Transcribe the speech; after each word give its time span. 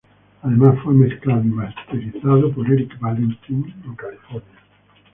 Además, 0.41 0.79
fue 0.83 0.95
mezclado 0.95 1.43
y 1.43 1.49
masterizado 1.49 2.51
por 2.55 2.67
Eric 2.71 2.97
Valentine 2.99 3.71
en 3.85 3.93
California. 3.95 4.59